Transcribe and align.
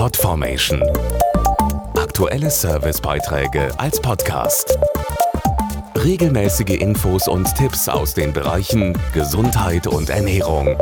Podformation. 0.00 0.82
Aktuelle 1.94 2.48
Servicebeiträge 2.48 3.68
als 3.78 4.00
Podcast. 4.00 4.78
Regelmäßige 5.94 6.80
Infos 6.80 7.28
und 7.28 7.54
Tipps 7.54 7.86
aus 7.86 8.14
den 8.14 8.32
Bereichen 8.32 8.96
Gesundheit 9.12 9.86
und 9.86 10.08
Ernährung. 10.08 10.74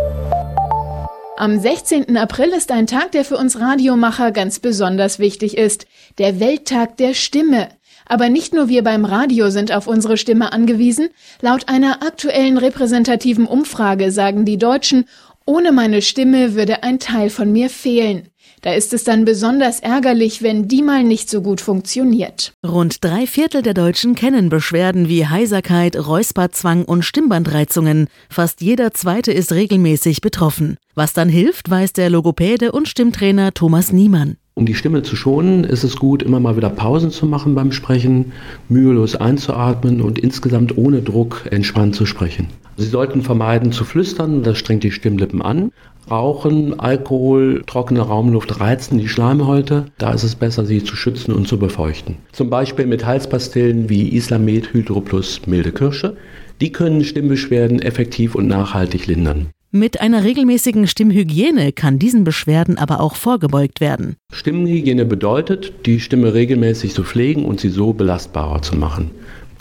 Am 1.37 1.59
16. 1.59 2.17
April 2.17 2.51
ist 2.51 2.71
ein 2.71 2.87
Tag, 2.87 3.11
der 3.11 3.25
für 3.25 3.37
uns 3.37 3.59
Radiomacher 3.59 4.31
ganz 4.31 4.61
besonders 4.61 5.19
wichtig 5.19 5.59
ist. 5.59 5.89
Der 6.19 6.39
Welttag 6.39 6.97
der 6.99 7.13
Stimme. 7.13 7.71
Aber 8.07 8.29
nicht 8.29 8.55
nur 8.55 8.69
wir 8.69 8.85
beim 8.85 9.05
Radio 9.05 9.51
sind 9.51 9.73
auf 9.73 9.89
unsere 9.89 10.17
Stimme 10.17 10.53
angewiesen. 10.53 11.09
Laut 11.41 11.69
einer 11.69 12.05
aktuellen 12.05 12.57
repräsentativen 12.57 13.47
Umfrage 13.47 14.13
sagen 14.13 14.45
die 14.45 14.59
Deutschen, 14.59 15.07
ohne 15.45 15.73
meine 15.73 16.03
Stimme 16.03 16.55
würde 16.55 16.85
ein 16.85 17.01
Teil 17.01 17.31
von 17.31 17.51
mir 17.51 17.69
fehlen. 17.69 18.29
Da 18.63 18.73
ist 18.73 18.93
es 18.93 19.05
dann 19.05 19.25
besonders 19.25 19.81
ärgerlich, 19.81 20.43
wenn 20.43 20.69
die 20.69 20.83
mal 20.83 21.05
nicht 21.05 21.31
so 21.31 21.43
gut 21.43 21.61
funktioniert. 21.61 22.53
Rund 22.67 23.05
drei 23.05 23.27
Viertel 23.27 23.63
der 23.63 23.75
Deutschen 23.75 24.15
kennen 24.15 24.49
Beschwerden 24.49 25.09
wie 25.09 25.27
Heiserkeit, 25.27 25.97
Räusperzwang 25.97 26.85
und 26.85 27.05
Stimmbandreizungen. 27.05 28.09
Fast 28.29 28.61
jeder 28.61 28.93
zweite 28.93 29.33
ist 29.33 29.53
regelmäßig 29.53 30.21
betroffen. 30.21 30.77
Was 30.95 31.13
dann 31.13 31.29
hilft, 31.29 31.71
weiß 31.71 31.93
der 31.93 32.11
Logopäde 32.11 32.73
und 32.73 32.89
Stimmtrainer 32.89 33.55
Thomas 33.55 33.93
Niemann. 33.93 34.37
Um 34.55 34.67
die 34.67 34.75
Stimme 34.75 35.05
zu 35.05 35.15
schonen, 35.15 35.63
ist 35.63 35.85
es 35.85 35.95
gut, 35.95 36.21
immer 36.21 36.41
mal 36.41 36.57
wieder 36.57 36.69
Pausen 36.69 37.13
zu 37.13 37.27
machen 37.27 37.55
beim 37.55 37.71
Sprechen, 37.71 38.33
mühelos 38.69 39.15
einzuatmen 39.15 40.01
und 40.01 40.19
insgesamt 40.19 40.77
ohne 40.77 41.01
Druck 41.01 41.45
entspannt 41.53 41.95
zu 41.95 42.07
sprechen. 42.07 42.49
Sie 42.79 42.87
sollten 42.87 43.23
vermeiden 43.23 43.73
zu 43.73 43.85
flüstern, 43.85 44.45
das 44.45 44.57
strengt 44.57 44.85
die 44.85 44.93
Stimmlippen 44.93 45.43
an. 45.43 45.73
Rauchen, 46.09 46.79
Alkohol, 46.79 47.65
trockene 47.67 48.01
Raumluft 48.03 48.61
reizen 48.61 48.99
die 48.99 49.09
Schleimhäute. 49.09 49.87
Da 49.99 50.13
ist 50.13 50.23
es 50.23 50.37
besser, 50.37 50.65
sie 50.65 50.85
zu 50.85 50.95
schützen 50.95 51.35
und 51.35 51.49
zu 51.49 51.59
befeuchten. 51.59 52.19
Zum 52.31 52.51
Beispiel 52.51 52.87
mit 52.87 53.05
Halspastillen 53.05 53.89
wie 53.89 54.15
Islamet 54.15 54.73
Hydro 54.73 55.01
Plus 55.01 55.41
milde 55.47 55.73
Kirsche. 55.73 56.17
Die 56.61 56.71
können 56.71 57.03
Stimmbeschwerden 57.03 57.83
effektiv 57.83 58.37
und 58.37 58.47
nachhaltig 58.47 59.09
lindern. 59.09 59.49
Mit 59.73 60.01
einer 60.01 60.23
regelmäßigen 60.23 60.87
Stimmhygiene 60.87 61.73
kann 61.73 61.99
diesen 61.99 62.23
Beschwerden 62.23 62.79
aber 62.79 63.01
auch 63.01 63.17
vorgebeugt 63.17 63.81
werden. 63.81 64.15
Stimmhygiene 64.33 65.05
bedeutet, 65.05 65.73
die 65.85 65.99
Stimme 65.99 66.33
regelmäßig 66.33 66.95
zu 66.95 67.03
pflegen 67.03 67.45
und 67.45 67.59
sie 67.59 67.71
so 67.71 67.93
belastbarer 67.93 68.63
zu 68.63 68.77
machen. 68.77 69.11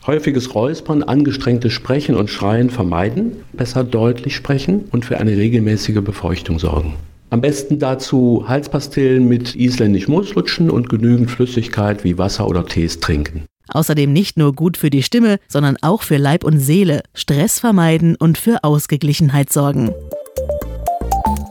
Häufiges 0.08 0.56
Räuspern, 0.56 1.04
angestrengtes 1.04 1.74
Sprechen 1.74 2.16
und 2.16 2.30
Schreien 2.30 2.70
vermeiden, 2.70 3.34
besser 3.52 3.84
deutlich 3.84 4.36
sprechen 4.36 4.86
und 4.92 5.06
für 5.06 5.20
eine 5.20 5.36
regelmäßige 5.36 6.02
Befeuchtung 6.02 6.60
sorgen. 6.60 6.94
Am 7.30 7.42
besten 7.42 7.78
dazu 7.78 8.46
Halspastillen 8.48 9.28
mit 9.28 9.54
isländisch 9.56 10.08
Mooslutschen 10.08 10.70
und 10.70 10.88
genügend 10.88 11.30
Flüssigkeit 11.30 12.06
wie 12.06 12.18
Wasser 12.18 12.48
oder 12.48 12.66
Tees 12.66 13.02
trinken. 13.02 13.44
Außerdem 13.68 14.14
nicht 14.14 14.38
nur 14.38 14.54
gut 14.54 14.78
für 14.78 14.90
die 14.90 15.04
Stimme, 15.04 15.40
sondern 15.50 15.76
auch 15.82 16.04
für 16.04 16.16
Leib 16.16 16.46
und 16.46 16.60
Seele, 16.60 17.02
Stress 17.14 17.60
vermeiden 17.60 18.16
und 18.16 18.38
für 18.38 18.64
Ausgeglichenheit 18.64 19.52
sorgen. 19.52 19.92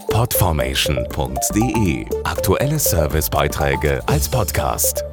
Podformation.de 0.08 2.06
Aktuelle 2.24 2.78
Servicebeiträge 2.78 4.00
als 4.08 4.30
Podcast. 4.30 5.04